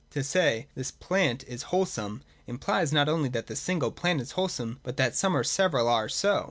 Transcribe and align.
To 0.09 0.23
say, 0.23 0.65
'This 0.73 0.89
plant 0.89 1.43
is 1.43 1.61
wholesome,' 1.69 2.23
implies 2.47 2.91
not 2.91 3.07
only 3.07 3.29
that 3.29 3.45
this 3.45 3.59
single 3.59 3.91
plant 3.91 4.19
is 4.19 4.31
wholesome, 4.31 4.79
but 4.81 4.97
that 4.97 5.15
some 5.15 5.37
or 5.37 5.43
several 5.43 5.87
are 5.87 6.09
so. 6.09 6.39